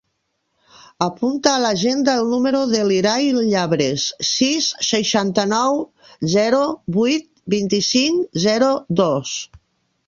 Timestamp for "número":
2.35-2.61